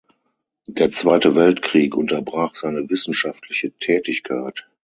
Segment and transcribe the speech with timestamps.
[0.65, 4.67] Der Zweite Weltkrieg unterbrach seine wissenschaftliche Tätigkeit.